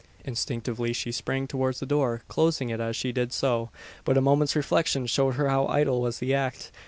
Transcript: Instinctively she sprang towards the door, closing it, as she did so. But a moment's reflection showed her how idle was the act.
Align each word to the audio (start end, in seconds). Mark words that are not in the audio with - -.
Instinctively 0.25 0.93
she 0.93 1.11
sprang 1.11 1.45
towards 1.45 1.79
the 1.79 1.85
door, 1.85 2.23
closing 2.27 2.69
it, 2.69 2.79
as 2.79 2.95
she 2.95 3.11
did 3.11 3.31
so. 3.31 3.69
But 4.03 4.17
a 4.17 4.19
moment's 4.21 4.55
reflection 4.55 5.05
showed 5.05 5.35
her 5.35 5.47
how 5.47 5.67
idle 5.67 6.01
was 6.01 6.17
the 6.17 6.33
act. 6.33 6.71